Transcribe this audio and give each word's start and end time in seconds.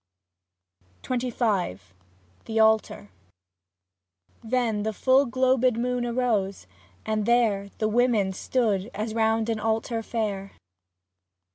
38 1.03 1.31
XXV 1.35 1.79
THE 2.45 2.59
ALTAR 2.59 3.09
Then 4.43 4.81
the 4.81 4.93
full 4.93 5.27
globed 5.27 5.77
moon 5.77 6.07
arose, 6.07 6.65
and 7.05 7.27
there 7.27 7.69
The 7.77 7.87
women 7.87 8.33
stood 8.33 8.89
as 8.95 9.13
round 9.13 9.47
an 9.47 9.59
altar 9.59 10.01
fair. 10.01 10.53